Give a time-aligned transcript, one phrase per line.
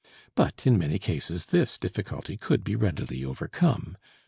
[0.33, 3.97] But in many cases this difficulty could be readily overcome.